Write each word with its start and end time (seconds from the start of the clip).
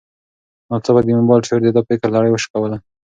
ناڅاپه 0.69 1.01
د 1.03 1.09
موبایل 1.19 1.41
شور 1.47 1.59
د 1.63 1.67
ده 1.75 1.81
د 1.83 1.87
فکر 1.89 2.07
لړۍ 2.15 2.29
وشکوله. 2.31 2.77